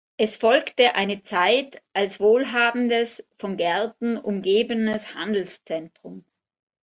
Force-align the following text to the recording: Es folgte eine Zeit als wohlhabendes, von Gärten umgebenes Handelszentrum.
Es 0.17 0.37
folgte 0.37 0.95
eine 0.95 1.21
Zeit 1.21 1.79
als 1.93 2.19
wohlhabendes, 2.19 3.23
von 3.37 3.55
Gärten 3.55 4.17
umgebenes 4.17 5.13
Handelszentrum. 5.13 6.25